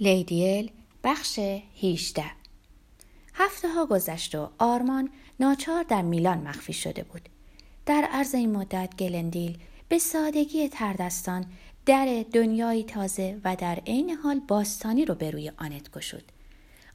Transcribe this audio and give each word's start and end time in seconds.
لیدیل 0.00 0.70
بخش 1.04 1.38
18 1.82 2.24
هفته 3.34 3.68
ها 3.68 3.86
گذشت 3.86 4.34
و 4.34 4.50
آرمان 4.58 5.10
ناچار 5.40 5.82
در 5.82 6.02
میلان 6.02 6.38
مخفی 6.38 6.72
شده 6.72 7.02
بود. 7.02 7.28
در 7.86 8.08
عرض 8.12 8.34
این 8.34 8.56
مدت 8.56 8.96
گلندیل 8.98 9.58
به 9.88 9.98
سادگی 9.98 10.68
تردستان 10.68 11.46
در 11.86 12.24
دنیایی 12.32 12.84
تازه 12.84 13.40
و 13.44 13.56
در 13.56 13.74
عین 13.86 14.10
حال 14.10 14.40
باستانی 14.40 15.04
رو 15.04 15.14
به 15.14 15.30
روی 15.30 15.52
آنت 15.56 15.90
گشود. 15.90 16.32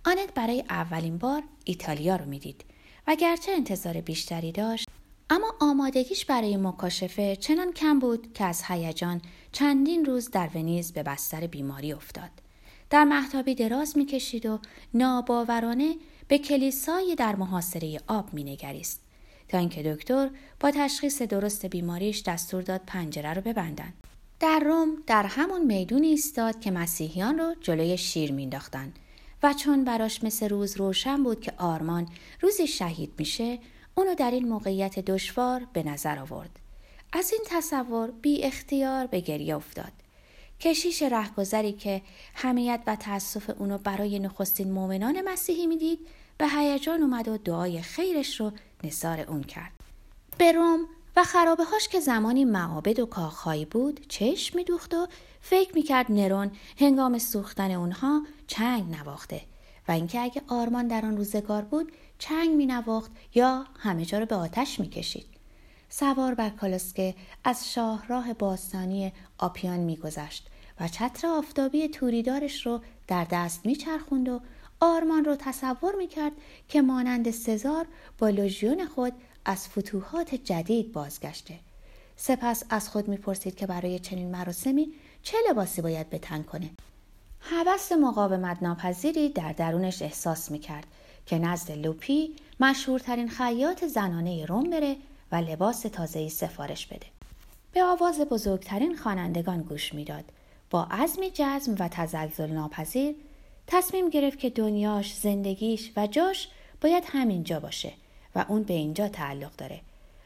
آنت 0.06 0.34
برای 0.34 0.64
اولین 0.70 1.18
بار 1.18 1.44
ایتالیا 1.64 2.16
رو 2.16 2.26
می‌دید 2.26 2.66
و 3.08 3.16
گرچه 3.16 3.52
انتظار 3.52 4.02
بیشتری 4.02 4.52
داشت 4.52 4.88
اما 5.30 5.56
آمادگیش 5.60 6.26
برای 6.26 6.58
مکاشفه 6.58 7.36
چنان 7.36 7.74
کم 7.74 8.00
بود 8.00 8.34
که 8.34 8.46
از 8.46 8.64
هیجان 8.68 9.22
چندین 9.52 10.06
روز 10.06 10.32
در 10.32 10.50
ونیز 10.56 10.92
به 10.92 11.04
بستر 11.04 11.48
بیماری 11.48 11.94
افتاد. 11.94 12.49
در 12.90 13.04
محتابی 13.04 13.56
دراز 13.56 13.98
می‌کشید 13.98 14.46
و 14.46 14.60
ناباورانه 14.94 15.96
به 16.28 16.38
کلیسای 16.38 17.16
در 17.16 17.36
محاصره 17.36 18.00
آب 18.08 18.34
مینگریست 18.34 19.02
تا 19.48 19.58
اینکه 19.58 19.84
دکتر 19.84 20.30
با 20.60 20.72
تشخیص 20.72 21.22
درست 21.22 21.66
بیماریش 21.66 22.24
دستور 22.24 22.62
داد 22.62 22.82
پنجره 22.88 23.34
رو 23.34 23.42
ببندند 23.42 23.94
در 24.40 24.60
روم 24.60 24.90
در 25.08 25.24
همون 25.24 25.66
میدون 25.66 26.04
ایستاد 26.04 26.60
که 26.60 26.72
مسیحیان 26.72 27.38
رو 27.38 27.56
جلوی 27.62 27.98
شیر 27.98 28.32
مینداختند 28.32 29.00
و 29.44 29.54
چون 29.54 29.84
براش 29.84 30.24
مثل 30.24 30.50
روز 30.50 30.78
روشن 30.78 31.24
بود 31.24 31.42
که 31.42 31.54
آرمان 31.58 32.08
روزی 32.42 32.68
شهید 32.68 33.14
میشه 33.18 33.60
اونو 33.96 34.16
در 34.16 34.32
این 34.32 34.48
موقعیت 34.48 35.00
دشوار 35.00 35.68
به 35.74 35.84
نظر 35.84 36.20
آورد. 36.20 36.60
از 37.14 37.32
این 37.32 37.42
تصور 37.46 38.12
بی 38.12 38.44
اختیار 38.44 39.08
به 39.08 39.20
گریه 39.20 39.56
افتاد. 39.56 39.92
کشیش 40.60 41.04
رهگذری 41.04 41.72
که 41.72 42.02
همیت 42.36 42.82
و 42.88 42.96
تأسف 42.96 43.50
اونو 43.60 43.78
برای 43.78 44.20
نخستین 44.20 44.72
مؤمنان 44.72 45.22
مسیحی 45.22 45.68
می‌دید 45.68 46.00
به 46.38 46.48
هیجان 46.48 47.02
اومد 47.02 47.28
و 47.28 47.38
دعای 47.38 47.82
خیرش 47.82 48.40
رو 48.40 48.52
نثار 48.84 49.20
اون 49.20 49.44
کرد. 49.44 49.72
به 50.38 50.52
روم 50.52 50.80
و 51.16 51.24
خرابه 51.24 51.64
هاش 51.64 51.88
که 51.88 52.00
زمانی 52.00 52.46
معابد 52.46 53.00
و 53.00 53.06
کاخهایی 53.06 53.66
بود 53.66 54.06
چشم 54.08 54.58
میدوخت 54.58 54.94
و 54.94 55.08
فکر 55.42 55.76
می‌کرد 55.76 56.12
نرون 56.12 56.52
هنگام 56.80 57.18
سوختن 57.18 57.72
اونها 57.72 58.22
چنگ 58.48 58.96
نواخته 58.96 59.42
و 59.88 59.92
اینکه 59.92 60.20
اگه 60.20 60.42
آرمان 60.48 60.88
در 60.88 61.06
آن 61.06 61.18
روزگار 61.18 61.62
بود 61.62 61.92
چنگ 62.20 62.50
مینواخت 62.50 63.12
یا 63.36 63.66
همه 63.80 64.06
جا 64.06 64.20
رو 64.20 64.26
به 64.26 64.36
آتش 64.36 64.80
می‌کشید. 64.80 65.39
سوار 65.90 66.34
بر 66.34 66.50
کالسکه 66.50 67.16
از 67.44 67.74
شاهراه 67.74 68.34
باستانی 68.34 69.12
آپیان 69.38 69.80
میگذشت 69.80 70.48
و 70.80 70.88
چتر 70.88 71.28
آفتابی 71.28 71.88
توریدارش 71.88 72.66
رو 72.66 72.82
در 73.08 73.28
دست 73.32 73.66
میچرخوند 73.66 74.30
و 74.30 74.42
آرمان 74.80 75.26
رو 75.26 75.36
تصور 75.36 75.96
می‌کرد 75.96 76.32
که 76.68 76.82
مانند 76.82 77.32
سزار 77.32 77.86
با 78.18 78.30
لژیون 78.30 78.86
خود 78.86 79.14
از 79.46 79.68
فتوحات 79.68 80.36
جدید 80.36 80.92
بازگشته. 80.92 81.60
سپس 82.16 82.64
از 82.70 82.90
خود 82.90 83.08
می‌پرسید 83.08 83.56
که 83.56 83.68
برای 83.68 84.00
چنین 84.00 84.32
مراسمی 84.32 84.94
چه 85.24 85.38
لباسی 85.50 85.82
باید 85.82 86.10
بتن 86.10 86.44
کنه. 86.44 86.70
هوس 87.42 87.92
مقاومت 87.92 88.64
ناپذیری 88.64 89.30
در 89.30 89.52
درونش 89.52 90.02
احساس 90.02 90.52
می‌کرد 90.52 90.88
که 91.26 91.40
نزد 91.40 91.72
لوپی 91.72 92.36
مشهورترین 92.60 93.30
خیاط 93.30 93.86
زنانه 93.86 94.46
روم 94.46 94.70
بره 94.70 94.98
و 95.32 95.36
لباس 95.36 95.82
تازهی 95.82 96.30
سفارش 96.30 96.86
بده. 96.86 97.06
به 97.72 97.84
آواز 97.84 98.20
بزرگترین 98.20 98.96
خوانندگان 98.96 99.62
گوش 99.62 99.94
می‌داد. 99.94 100.24
با 100.70 100.88
عزمی 100.92 101.32
جزم 101.34 101.76
و 101.80 101.88
تزلزل 101.88 102.52
ناپذیر 102.52 103.16
تصمیم 103.68 104.10
گرفت 104.10 104.40
که 104.40 104.50
دنیاش، 104.50 105.16
زندگیش 105.16 105.92
و 105.96 106.08
جاش 106.08 106.48
باید 106.82 107.04
همینجا 107.08 107.60
باشه 107.60 107.94
و 108.36 108.46
اون 108.48 108.64
به 108.64 108.74
اینجا 108.74 109.08
تعلق 109.08 109.56
داره 109.56 109.82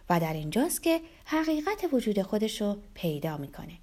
و 0.10 0.20
در 0.20 0.34
اینجاست 0.34 0.84
که 0.84 1.02
حقیقت 1.26 1.94
وجود 1.94 2.22
خودش 2.22 2.62
رو 2.62 2.78
پیدا 2.94 3.38
می‌کنه. 3.38 3.74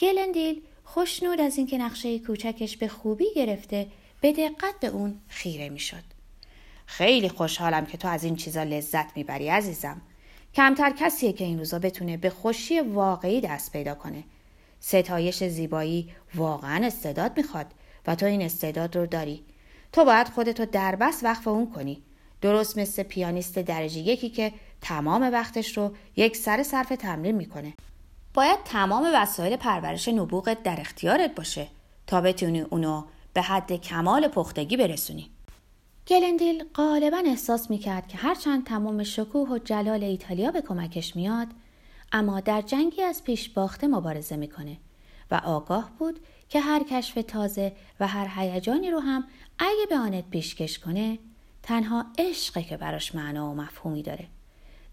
گلندیل 0.00 0.62
خوشنود 0.84 1.40
از 1.40 1.58
اینکه 1.58 1.78
نقشه 1.78 2.18
کوچکش 2.18 2.76
به 2.76 2.88
خوبی 2.88 3.34
گرفته 3.36 3.86
به 4.20 4.32
دقت 4.32 4.80
به 4.80 4.86
اون 4.86 5.20
خیره 5.28 5.68
می‌شد. 5.68 6.04
خیلی 6.86 7.28
خوشحالم 7.28 7.86
که 7.86 7.98
تو 7.98 8.08
از 8.08 8.24
این 8.24 8.36
چیزا 8.36 8.62
لذت 8.62 9.16
می‌بری 9.16 9.48
عزیزم 9.48 10.00
کمتر 10.54 10.92
کسیه 10.98 11.32
که 11.32 11.44
این 11.44 11.58
روزا 11.58 11.78
بتونه 11.78 12.16
به 12.16 12.30
خوشی 12.30 12.80
واقعی 12.80 13.40
دست 13.40 13.72
پیدا 13.72 13.94
کنه. 13.94 14.24
ستایش 14.80 15.44
زیبایی 15.44 16.10
واقعا 16.34 16.86
استعداد 16.86 17.36
می‌خواد 17.36 17.66
و 18.06 18.14
تو 18.14 18.26
این 18.26 18.42
استعداد 18.42 18.96
رو 18.96 19.06
داری. 19.06 19.44
تو 19.92 20.04
باید 20.04 20.28
خودتو 20.28 20.64
دربست 20.64 21.24
وقف 21.24 21.48
اون 21.48 21.70
کنی. 21.70 22.02
درست 22.40 22.78
مثل 22.78 23.02
پیانیست 23.02 23.58
درجه 23.58 23.98
یکی 23.98 24.28
که 24.28 24.52
تمام 24.80 25.22
وقتش 25.22 25.76
رو 25.76 25.94
یک 26.16 26.36
سر 26.36 26.62
صرف 26.62 26.88
تمرین 26.88 27.34
می‌کنه. 27.34 27.74
باید 28.34 28.58
تمام 28.64 29.10
وسایل 29.14 29.56
پرورش 29.56 30.08
نبوغت 30.08 30.62
در 30.62 30.80
اختیارت 30.80 31.34
باشه 31.34 31.68
تا 32.06 32.20
بتونی 32.20 32.60
اونو 32.60 33.04
به 33.34 33.42
حد 33.42 33.72
کمال 33.72 34.28
پختگی 34.28 34.76
برسونی. 34.76 35.30
گلندیل 36.06 36.64
غالبا 36.74 37.22
احساس 37.26 37.70
می‌کرد 37.70 38.08
که 38.08 38.18
هرچند 38.18 38.66
تمام 38.66 39.02
شکوه 39.02 39.48
و 39.48 39.58
جلال 39.58 40.04
ایتالیا 40.04 40.50
به 40.50 40.60
کمکش 40.62 41.16
میاد 41.16 41.46
اما 42.12 42.40
در 42.40 42.62
جنگی 42.62 43.02
از 43.02 43.24
پیش 43.24 43.48
باخته 43.48 43.86
مبارزه 43.86 44.36
می‌کنه 44.36 44.76
و 45.30 45.34
آگاه 45.34 45.90
بود 45.98 46.20
که 46.48 46.60
هر 46.60 46.82
کشف 46.82 47.18
تازه 47.28 47.72
و 48.00 48.06
هر 48.06 48.40
هیجانی 48.40 48.90
رو 48.90 48.98
هم 48.98 49.24
اگه 49.58 49.86
به 49.88 49.98
آنت 49.98 50.30
پیشکش 50.30 50.78
کنه 50.78 51.18
تنها 51.62 52.06
عشقه 52.18 52.62
که 52.62 52.76
براش 52.76 53.14
معنا 53.14 53.50
و 53.50 53.54
مفهومی 53.54 54.02
داره. 54.02 54.26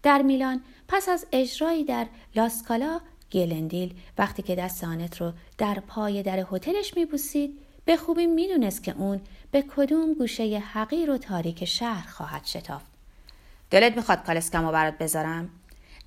در 0.02 0.22
میلان 0.22 0.62
پس 0.88 1.08
از 1.08 1.26
اجرایی 1.32 1.84
در 1.84 2.06
لاسکالا 2.36 3.00
گلندیل 3.32 3.94
وقتی 4.18 4.42
که 4.42 4.54
دست 4.54 4.84
آنت 4.84 5.20
رو 5.20 5.32
در 5.58 5.80
پای 5.80 6.22
در 6.22 6.46
هتلش 6.52 6.96
میبوسید 6.96 7.58
به 7.84 7.96
خوبی 7.96 8.26
می‌دونست 8.26 8.84
که 8.84 8.94
اون 8.98 9.20
به 9.50 9.62
کدوم 9.76 10.14
گوشه 10.14 10.58
حقیر 10.58 11.10
و 11.10 11.18
تاریک 11.18 11.64
شهر 11.64 12.08
خواهد 12.08 12.44
شتافت. 12.44 12.90
دلت 13.70 13.96
می‌خواد 13.96 14.24
کالسکمو 14.24 14.72
برات 14.72 14.98
بذارم؟ 14.98 15.50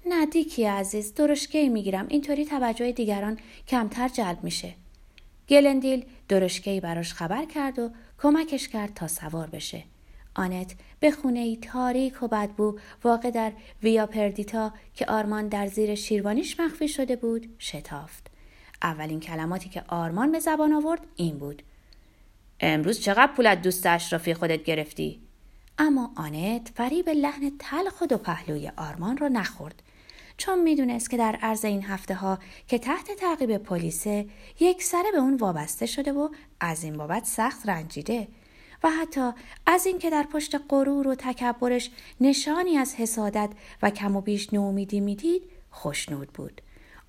نه 0.06 0.25
دیکی 0.25 0.66
عزیز 0.66 1.13
درشکه 1.13 1.69
می‌گیرم. 1.69 2.06
اینطوری 2.09 2.45
توجه 2.45 2.91
دیگران 2.91 3.39
کمتر 3.67 4.07
جلب 4.07 4.44
میشه. 4.44 4.73
گلندیل 5.50 6.06
درشکه 6.29 6.81
براش 6.81 7.13
خبر 7.13 7.45
کرد 7.45 7.79
و 7.79 7.89
کمکش 8.22 8.67
کرد 8.67 8.94
تا 8.94 9.07
سوار 9.07 9.47
بشه. 9.47 9.83
آنت 10.35 10.75
به 11.00 11.12
خونه 11.12 11.39
ای 11.39 11.57
تاریک 11.57 12.23
و 12.23 12.28
بدبو 12.28 12.79
واقع 13.03 13.31
در 13.31 13.51
ویا 13.83 14.06
پردیتا 14.06 14.73
که 14.95 15.06
آرمان 15.06 15.47
در 15.47 15.67
زیر 15.67 15.95
شیروانیش 15.95 16.59
مخفی 16.59 16.88
شده 16.88 17.16
بود 17.16 17.56
شتافت. 17.59 18.32
اولین 18.83 19.19
کلماتی 19.19 19.69
که 19.69 19.83
آرمان 19.88 20.31
به 20.31 20.39
زبان 20.39 20.73
آورد 20.73 21.01
این 21.16 21.38
بود. 21.38 21.63
امروز 22.59 22.99
چقدر 22.99 23.31
پول 23.31 23.47
از 23.47 23.61
دوست 23.61 23.85
اشرافی 23.85 24.33
خودت 24.33 24.63
گرفتی؟ 24.63 25.21
اما 25.77 26.11
آنت 26.16 26.71
فریب 26.75 27.09
لحن 27.09 27.51
تلخ 27.59 28.01
و 28.01 28.05
دو 28.05 28.17
پهلوی 28.17 28.71
آرمان 28.77 29.17
را 29.17 29.27
نخورد. 29.27 29.83
چون 30.38 30.61
می‌دونست 30.61 31.09
که 31.09 31.17
در 31.17 31.35
عرض 31.41 31.66
این 31.66 31.83
هفته 31.83 32.16
ها 32.16 32.39
که 32.67 32.77
تحت 32.77 33.11
تعقیب 33.11 33.57
پلیسه 33.57 34.25
یک 34.59 34.83
سره 34.83 35.11
به 35.11 35.17
اون 35.17 35.35
وابسته 35.35 35.85
شده 35.85 36.11
و 36.11 36.29
از 36.59 36.83
این 36.83 36.97
بابت 36.97 37.25
سخت 37.25 37.69
رنجیده 37.69 38.27
و 38.83 38.89
حتی 38.89 39.31
از 39.65 39.85
اینکه 39.85 40.09
در 40.09 40.23
پشت 40.23 40.55
غرور 40.69 41.07
و 41.07 41.15
تکبرش 41.15 41.91
نشانی 42.21 42.77
از 42.77 42.95
حسادت 42.95 43.50
و 43.81 43.89
کم 43.89 44.15
و 44.15 44.21
بیش 44.21 44.53
نومیدی 44.53 45.00
می‌دید 45.00 45.44
خوشنود 45.71 46.27
بود. 46.27 46.61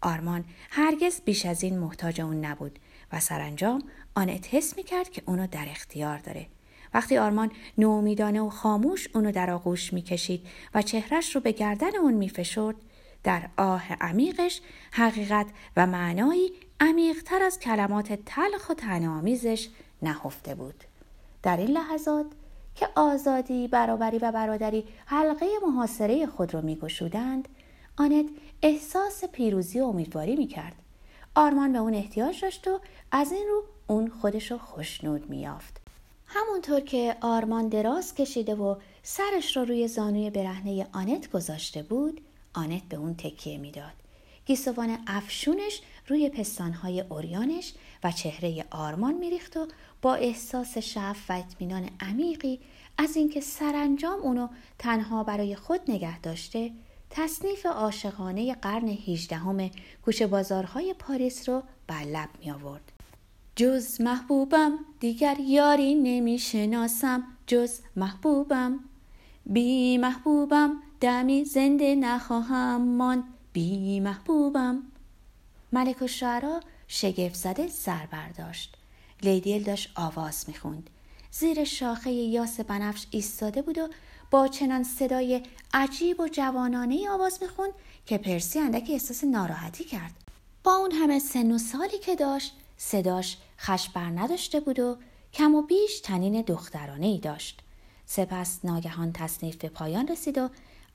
آرمان 0.04 0.44
هرگز 0.70 1.20
بیش 1.20 1.46
از 1.46 1.62
این 1.62 1.78
محتاج 1.78 2.20
اون 2.20 2.44
نبود 2.44 2.78
و 3.12 3.20
سرانجام 3.20 3.82
آنت 4.14 4.54
حس 4.54 4.76
می‌کرد 4.76 5.10
که 5.10 5.22
اونو 5.26 5.46
در 5.46 5.66
اختیار 5.70 6.18
داره. 6.18 6.46
وقتی 6.94 7.18
آرمان 7.18 7.50
نومیدانه 7.78 8.40
و 8.40 8.50
خاموش 8.50 9.08
اونو 9.14 9.32
در 9.32 9.50
آغوش 9.50 9.92
می‌کشید 9.92 10.46
و 10.74 10.82
چهرش 10.82 11.34
رو 11.34 11.40
به 11.40 11.52
گردن 11.52 11.96
اون 11.96 12.14
میفشرد 12.14 12.76
در 13.24 13.48
آه 13.56 13.92
عمیقش 13.92 14.60
حقیقت 14.92 15.46
و 15.76 15.86
معنایی 15.86 16.52
عمیقتر 16.80 17.42
از 17.42 17.58
کلمات 17.58 18.12
تلخ 18.26 18.70
و 18.70 18.74
تنامیزش 18.74 19.68
نهفته 20.02 20.54
بود. 20.54 20.84
در 21.42 21.56
این 21.56 21.70
لحظات 21.70 22.26
که 22.74 22.88
آزادی 22.94 23.68
برابری 23.68 24.18
و 24.18 24.32
برادری 24.32 24.84
حلقه 25.06 25.46
محاصره 25.66 26.26
خود 26.26 26.54
را 26.54 26.60
میگشودند 26.60 27.48
آنت 27.96 28.26
احساس 28.62 29.24
پیروزی 29.24 29.80
و 29.80 29.84
امیدواری 29.84 30.36
می‌کرد. 30.36 30.74
آرمان 31.34 31.72
به 31.72 31.78
اون 31.78 31.94
احتیاج 31.94 32.40
داشت 32.40 32.68
و 32.68 32.80
از 33.12 33.32
این 33.32 33.46
رو 33.48 33.62
اون 33.86 34.08
خودش 34.08 34.50
رو 34.50 34.58
خوشنود 34.58 35.30
میافت 35.30 35.80
همونطور 36.26 36.80
که 36.80 37.16
آرمان 37.20 37.68
دراز 37.68 38.14
کشیده 38.14 38.54
و 38.54 38.76
سرش 39.02 39.56
رو 39.56 39.64
روی 39.64 39.88
زانوی 39.88 40.30
برهنه 40.30 40.86
آنت 40.92 41.30
گذاشته 41.30 41.82
بود 41.82 42.20
آنت 42.54 42.82
به 42.82 42.96
اون 42.96 43.14
تکیه 43.14 43.58
می‌داد. 43.58 43.92
گیسوان 44.46 44.98
افشونش 45.06 45.80
روی 46.08 46.28
پستانهای 46.28 47.00
اوریانش 47.00 47.74
و 48.04 48.12
چهره 48.12 48.64
آرمان 48.70 49.14
میریخت 49.14 49.56
و 49.56 49.68
با 50.02 50.14
احساس 50.14 50.78
شعف 50.78 51.30
و 51.30 51.32
اطمینان 51.32 51.90
عمیقی 52.00 52.60
از 52.98 53.16
اینکه 53.16 53.40
سرانجام 53.40 54.20
اونو 54.20 54.48
تنها 54.78 55.24
برای 55.24 55.56
خود 55.56 55.80
نگه 55.88 56.20
داشته 56.20 56.70
تصنیف 57.16 57.66
عاشقانه 57.66 58.54
قرن 58.54 58.88
هیجدهم 58.88 59.70
کوچه 60.04 60.26
بازارهای 60.26 60.94
پاریس 60.98 61.48
رو 61.48 61.62
بر 61.86 62.02
لب 62.02 62.28
می 62.40 62.50
آورد. 62.50 62.92
جز 63.56 64.00
محبوبم 64.00 64.72
دیگر 65.00 65.36
یاری 65.40 65.94
نمی 65.94 66.38
شناسم. 66.38 67.22
جز 67.46 67.80
محبوبم 67.96 68.78
بی 69.46 69.98
محبوبم 69.98 70.72
دمی 71.00 71.44
زنده 71.44 71.94
نخواهم 71.94 72.82
ماند. 72.82 73.24
بی 73.52 74.00
محبوبم. 74.00 74.82
ملک 75.72 76.02
و 76.02 76.06
شعرا 76.06 76.60
شگفت 76.88 77.34
زده 77.34 77.68
سر 77.68 78.06
برداشت. 78.06 78.76
لیدیل 79.22 79.62
داشت 79.62 79.92
آواز 79.94 80.44
می‌خوند. 80.48 80.90
زیر 81.30 81.64
شاخه 81.64 82.10
یاس 82.10 82.60
بنفش 82.60 83.06
ایستاده 83.10 83.62
بود 83.62 83.78
و 83.78 83.88
با 84.34 84.48
چنان 84.48 84.84
صدای 84.84 85.42
عجیب 85.74 86.20
و 86.20 86.28
جوانانه 86.28 87.10
آواز 87.10 87.38
می‌خوند 87.42 87.72
که 88.06 88.18
پرسی 88.18 88.58
اندک 88.58 88.86
احساس 88.90 89.24
ناراحتی 89.24 89.84
کرد. 89.84 90.12
با 90.64 90.74
اون 90.74 90.92
همه 90.92 91.18
سن 91.18 91.52
و 91.52 91.58
سالی 91.58 91.98
که 91.98 92.16
داشت 92.16 92.54
صداش 92.76 93.36
خشبر 93.58 94.04
نداشته 94.04 94.60
بود 94.60 94.78
و 94.78 94.96
کم 95.32 95.54
و 95.54 95.62
بیش 95.62 96.00
طنین 96.00 96.42
دخترانه 96.42 97.06
ای 97.06 97.18
داشت. 97.18 97.60
سپس 98.06 98.64
ناگهان 98.64 99.12
تصنیف 99.12 99.56
به 99.56 99.68
پایان 99.68 100.08
رسید 100.08 100.38
و 100.38 100.48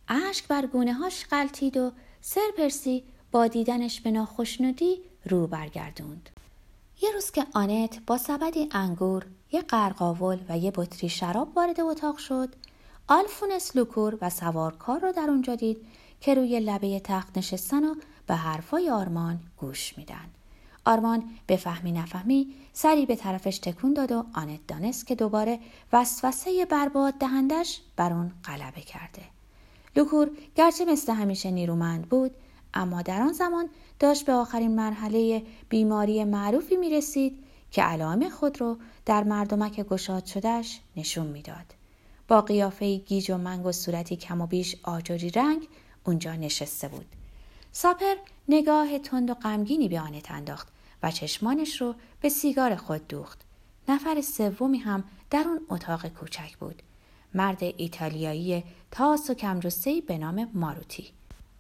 اشک 0.08 0.48
بر 0.48 0.66
گونه 0.66 0.94
هاش 0.94 1.26
غلطید 1.32 1.78
و 1.78 1.92
سر 2.22 2.52
پرسی 2.58 3.04
با 3.32 3.48
دیدنش 3.48 4.02
به 4.02 4.12
ناخشنودی 4.12 5.02
رو 5.26 5.48
برگردوند. 5.48 6.30
یه 7.02 7.12
روز 7.12 7.32
که 7.32 7.46
آنت 7.54 8.00
با 8.08 8.18
سبدی 8.18 8.70
انگور 8.72 9.26
یه 9.52 9.62
قرقاول 9.62 10.40
و 10.50 10.58
یه 10.58 10.72
بطری 10.76 11.10
شراب 11.10 11.58
وارد 11.58 11.82
اتاق 11.82 12.18
شد 12.18 12.50
آلفونس 13.12 13.76
لوکور 13.76 14.18
و 14.22 14.30
سوارکار 14.30 15.00
رو 15.00 15.12
در 15.12 15.30
اونجا 15.30 15.56
دید 15.56 15.78
که 16.22 16.34
روی 16.34 16.60
لبه 16.60 17.00
تخت 17.00 17.38
نشستن 17.38 17.84
و 17.84 17.96
به 18.28 18.36
حرفای 18.36 18.90
آرمان 18.90 19.40
گوش 19.58 19.98
میدن. 19.98 20.30
آرمان 20.86 21.24
به 21.48 21.56
فهمی 21.56 21.92
نفهمی 21.92 22.48
سری 22.74 23.06
به 23.06 23.16
طرفش 23.16 23.58
تکون 23.58 23.94
داد 23.94 24.12
و 24.12 24.26
آنت 24.34 24.68
دانست 24.68 25.08
که 25.08 25.16
دوباره 25.16 25.60
وسوسه 25.94 26.66
برباد 26.66 27.14
دهندش 27.14 27.82
بر 27.96 28.14
اون 28.14 28.32
غلبه 28.46 28.82
کرده. 28.82 29.22
لوکور 29.96 30.30
گرچه 30.56 30.86
مثل 30.86 31.14
همیشه 31.14 31.52
نیرومند 31.52 32.10
بود 32.10 32.32
اما 32.74 33.02
در 33.02 33.22
آن 33.22 33.34
زمان 33.34 33.70
داشت 34.00 34.26
به 34.26 34.34
آخرین 34.34 34.76
مرحله 34.76 35.44
بیماری 35.70 36.24
معروفی 36.24 36.78
می 36.78 36.90
رسید 36.90 37.44
که 37.72 37.84
علائم 37.84 38.30
خود 38.30 38.62
رو 38.62 38.78
در 39.06 39.24
مردمک 39.24 39.80
گشاد 39.80 40.26
شدهش 40.26 40.80
نشون 40.98 41.28
می‌داد. 41.28 41.79
با 42.30 42.42
قیافه 42.42 42.98
گیج 42.98 43.32
و 43.32 43.38
منگ 43.38 43.66
و 43.66 43.72
صورتی 43.72 44.16
کم 44.16 44.42
و 44.42 44.48
بیش 44.48 44.76
آجری 44.84 45.30
رنگ 45.30 45.68
اونجا 46.06 46.36
نشسته 46.36 46.88
بود. 46.88 47.06
ساپر 47.72 48.16
نگاه 48.50 49.00
تند 49.00 49.30
و 49.30 49.34
غمگینی 49.34 49.90
به 49.90 50.00
آنت 50.00 50.32
انداخت 50.32 50.68
و 51.04 51.12
چشمانش 51.12 51.82
رو 51.82 51.96
به 52.22 52.30
سیگار 52.30 52.76
خود 52.76 53.08
دوخت. 53.08 53.42
نفر 53.88 54.22
سومی 54.22 54.78
هم 54.78 55.04
در 55.30 55.44
اون 55.48 55.60
اتاق 55.70 56.08
کوچک 56.08 56.58
بود. 56.58 56.82
مرد 57.34 57.64
ایتالیایی 57.64 58.64
تاس 58.92 59.30
و 59.30 59.34
کمجسهی 59.34 60.02
به 60.02 60.18
نام 60.18 60.50
ماروتی. 60.54 61.08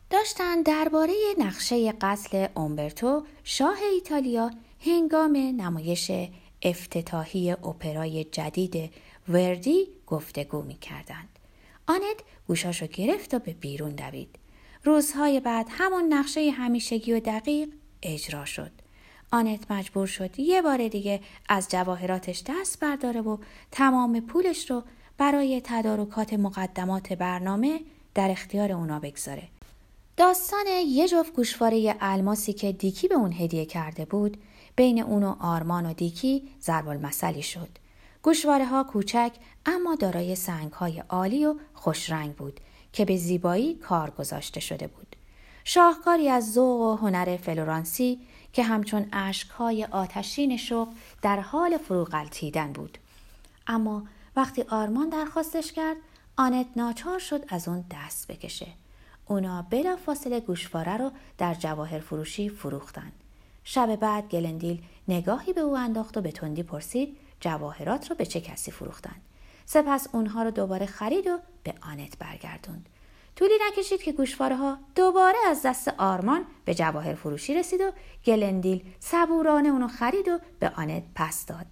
داشتن 0.09 0.61
درباره 0.61 1.13
نقشه 1.37 1.91
قتل 1.91 2.47
اومبرتو 2.55 3.23
شاه 3.43 3.77
ایتالیا 3.93 4.51
هنگام 4.85 5.37
نمایش 5.37 6.11
افتتاحی 6.61 7.51
اپرای 7.51 8.23
جدید 8.23 8.91
وردی 9.29 9.87
گفتگو 10.07 10.61
می 10.61 10.75
کردند. 10.75 11.29
آنت 11.87 12.17
گوشاشو 12.47 12.87
گرفت 12.87 13.33
و 13.33 13.39
به 13.39 13.53
بیرون 13.53 13.91
دوید. 13.91 14.35
روزهای 14.83 15.39
بعد 15.39 15.67
همون 15.69 16.13
نقشه 16.13 16.51
همیشگی 16.51 17.13
و 17.13 17.19
دقیق 17.19 17.69
اجرا 18.03 18.45
شد. 18.45 18.71
آنت 19.31 19.71
مجبور 19.71 20.07
شد 20.07 20.39
یه 20.39 20.61
بار 20.61 20.87
دیگه 20.87 21.21
از 21.49 21.67
جواهراتش 21.69 22.43
دست 22.47 22.79
برداره 22.79 23.21
و 23.21 23.37
تمام 23.71 24.19
پولش 24.19 24.71
رو 24.71 24.83
برای 25.17 25.61
تدارکات 25.63 26.33
مقدمات 26.33 27.13
برنامه 27.13 27.79
در 28.15 28.31
اختیار 28.31 28.71
اونا 28.71 28.99
بگذاره. 28.99 29.43
داستان 30.17 30.65
یه 30.87 31.07
جفت 31.07 31.33
گوشواره 31.33 31.95
الماسی 31.99 32.53
که 32.53 32.71
دیکی 32.71 33.07
به 33.07 33.15
اون 33.15 33.33
هدیه 33.33 33.65
کرده 33.65 34.05
بود 34.05 34.37
بین 34.75 35.03
اون 35.03 35.23
و 35.23 35.35
آرمان 35.39 35.85
و 35.85 35.93
دیکی 35.93 36.49
ضرب 36.61 36.87
المثلی 36.87 37.41
شد. 37.41 37.69
گوشواره 38.23 38.65
ها 38.65 38.83
کوچک 38.83 39.31
اما 39.65 39.95
دارای 39.95 40.35
سنگ 40.35 40.71
های 40.71 41.03
عالی 41.09 41.45
و 41.45 41.55
خوشرنگ 41.73 42.35
بود 42.35 42.59
که 42.93 43.05
به 43.05 43.17
زیبایی 43.17 43.75
کار 43.75 44.09
گذاشته 44.09 44.59
شده 44.59 44.87
بود. 44.87 45.15
شاهکاری 45.63 46.29
از 46.29 46.53
ذوق 46.53 46.81
و 46.81 46.95
هنر 46.95 47.37
فلورانسی 47.37 48.19
که 48.53 48.63
همچون 48.63 49.05
های 49.57 49.85
آتشین 49.85 50.57
شوق 50.57 50.87
در 51.21 51.39
حال 51.39 51.77
فروغلتیدن 51.77 52.71
بود. 52.71 52.97
اما 53.67 54.03
وقتی 54.35 54.61
آرمان 54.61 55.09
درخواستش 55.09 55.71
کرد 55.71 55.97
آنت 56.37 56.67
ناچار 56.75 57.19
شد 57.19 57.45
از 57.49 57.67
اون 57.67 57.85
دست 57.91 58.27
بکشه. 58.27 58.67
اونا 59.27 59.65
بلا 59.69 59.95
فاصله 59.95 60.39
گوشواره 60.39 60.97
رو 60.97 61.11
در 61.37 61.53
جواهر 61.53 61.99
فروشی 61.99 62.49
فروختن. 62.49 63.11
شب 63.63 63.95
بعد 63.95 64.27
گلندیل 64.29 64.81
نگاهی 65.07 65.53
به 65.53 65.61
او 65.61 65.77
انداخت 65.77 66.17
و 66.17 66.21
به 66.21 66.31
تندی 66.31 66.63
پرسید 66.63 67.17
جواهرات 67.39 68.09
رو 68.09 68.15
به 68.15 68.25
چه 68.25 68.41
کسی 68.41 68.71
فروختن. 68.71 69.15
سپس 69.65 70.07
اونها 70.11 70.43
رو 70.43 70.51
دوباره 70.51 70.85
خرید 70.85 71.27
و 71.27 71.39
به 71.63 71.73
آنت 71.81 72.17
برگردوند. 72.17 72.89
طولی 73.35 73.53
نکشید 73.67 74.01
که 74.01 74.11
گوشواره 74.11 74.55
ها 74.55 74.77
دوباره 74.95 75.37
از 75.47 75.61
دست 75.65 75.87
آرمان 75.87 76.45
به 76.65 76.75
جواهر 76.75 77.13
فروشی 77.13 77.55
رسید 77.55 77.81
و 77.81 77.91
گلندیل 78.25 78.83
صبورانه 78.99 79.69
اونو 79.69 79.87
خرید 79.87 80.27
و 80.27 80.39
به 80.59 80.69
آنت 80.69 81.03
پس 81.15 81.45
داد. 81.45 81.65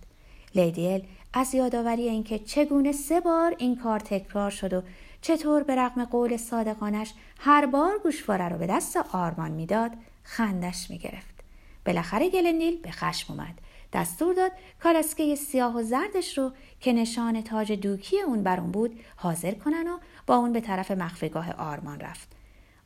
لیدیل 0.56 1.04
از 1.34 1.54
یادآوری 1.54 2.10
اینکه 2.10 2.40
چگونه 2.40 2.92
سه 2.92 3.20
بار 3.20 3.56
این 3.58 3.76
کار 3.76 4.00
تکرار 4.00 4.50
شد 4.50 4.74
و 4.74 4.82
چطور 5.22 5.64
به 5.64 5.76
رغم 5.76 6.06
قول 6.06 6.38
صادقانش 6.38 7.14
هر 7.40 7.66
بار 7.66 8.00
گوشواره 8.04 8.50
رو 8.50 8.58
به 8.58 8.68
دست 8.68 8.98
آرمان 8.98 9.52
می‌داد 9.52 9.92
خندش 10.24 10.90
می‌گرفت 10.90 11.36
بالاخره 11.86 12.30
گلندیل 12.30 12.82
به 12.82 12.92
خشم 12.92 13.34
اومد 13.34 13.60
دستور 13.94 14.34
داد 14.34 14.52
کالسکه 14.84 15.36
سیاه 15.36 15.78
و 15.78 15.84
زردش 15.84 16.38
رو 16.38 16.52
که 16.80 16.94
نشان 16.94 17.42
تاج 17.42 17.72
دوکی 17.72 18.22
اون 18.22 18.44
بر 18.44 18.60
اون 18.60 18.72
بود 18.72 19.00
حاضر 19.16 19.52
کنن 19.52 19.88
و 19.88 19.98
با 20.28 20.36
اون 20.36 20.54
به 20.54 20.62
طرف 20.62 20.92
مخفیگاه 20.92 21.52
آرمان 21.52 22.00
رفت. 22.00 22.28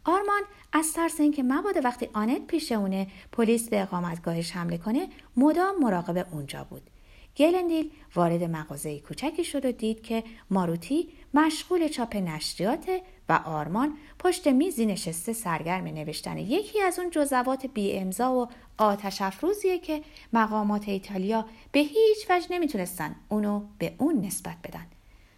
آرمان 0.05 0.41
از 0.73 0.93
ترس 0.93 1.19
اینکه 1.19 1.43
مبادا 1.43 1.81
وقتی 1.83 2.09
آنت 2.13 2.47
پیش 2.47 2.71
اونه 2.71 3.07
پلیس 3.31 3.69
به 3.69 3.81
اقامتگاهش 3.81 4.51
حمله 4.51 4.77
کنه 4.77 5.07
مدام 5.37 5.75
مراقب 5.81 6.27
اونجا 6.31 6.63
بود. 6.63 6.90
گلندیل 7.37 7.91
وارد 8.15 8.43
مغازه 8.43 8.99
کوچکی 8.99 9.43
شد 9.43 9.65
و 9.65 9.71
دید 9.71 10.03
که 10.03 10.23
ماروتی 10.49 11.09
مشغول 11.33 11.87
چاپ 11.87 12.15
نشریات 12.15 12.85
و 13.29 13.33
آرمان 13.45 13.97
پشت 14.19 14.47
میزی 14.47 14.85
نشسته 14.85 15.33
سرگرم 15.33 15.83
نوشتن 15.83 16.37
یکی 16.37 16.81
از 16.81 16.99
اون 16.99 17.09
جزوات 17.09 17.65
بی 17.65 17.93
امضا 17.93 18.33
و 18.33 18.47
آتش 18.77 19.21
افروزیه 19.21 19.79
که 19.79 20.01
مقامات 20.33 20.89
ایتالیا 20.89 21.45
به 21.71 21.79
هیچ 21.79 22.29
وجه 22.29 22.47
نمی‌تونستن 22.51 23.15
اونو 23.29 23.63
به 23.77 23.95
اون 23.97 24.25
نسبت 24.25 24.55
بدن. 24.63 24.87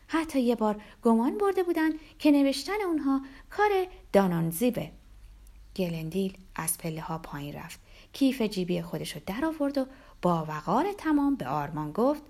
حتی 0.07 0.39
یه 0.41 0.55
بار 0.55 0.81
گمان 1.03 1.37
برده 1.37 1.63
بودن 1.63 1.89
که 2.19 2.31
نوشتن 2.31 2.81
اونها 2.87 3.21
کار 3.49 3.69
دانانزیبه. 4.13 4.91
گلندیل 5.75 6.37
از 6.55 6.77
پله 6.77 7.01
ها 7.01 7.17
پایین 7.17 7.53
رفت. 7.53 7.79
کیف 8.13 8.41
جیبی 8.41 8.81
خودشو 8.81 9.19
در 9.25 9.45
آورد 9.45 9.77
و 9.77 9.85
با 10.23 10.45
وقار 10.45 10.85
تمام 10.97 11.35
به 11.35 11.47
آرمان 11.47 11.91
گفت 11.91 12.21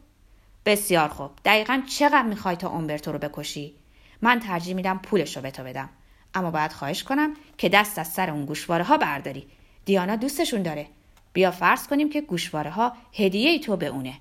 بسیار 0.66 1.08
خوب 1.08 1.32
دقیقا 1.46 1.82
چقدر 1.88 2.24
می‌خوای 2.24 2.56
تا 2.56 2.70
اومبرتو 2.70 3.12
رو 3.12 3.20
بکشی؟ 3.20 3.74
من 4.22 4.40
ترجیح 4.40 4.76
میدم 4.76 4.98
پولش 4.98 5.36
رو 5.36 5.42
به 5.44 5.52
تو 5.52 5.64
بدم. 5.64 5.90
اما 6.34 6.52
باید 6.52 6.72
خواهش 6.74 7.04
کنم 7.04 7.34
که 7.58 7.70
دست 7.70 8.00
از 8.00 8.08
سر 8.08 8.30
اون 8.30 8.46
گوشواره 8.46 8.84
ها 8.84 8.98
برداری. 8.98 9.48
دیانا 9.86 10.16
دوستشون 10.16 10.62
داره. 10.62 10.88
بیا 11.34 11.52
فرض 11.52 11.88
کنیم 11.88 12.10
که 12.10 12.22
گوشواره 12.22 12.72
ها 12.72 12.94
هدیه 13.14 13.50
ای 13.50 13.60
تو 13.60 13.78
به 13.78 13.86
اونه. 13.86 14.14